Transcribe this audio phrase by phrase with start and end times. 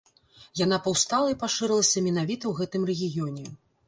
[0.59, 3.45] Яна паўстала і пашырылася менавіта ў гэтым рэгіёне.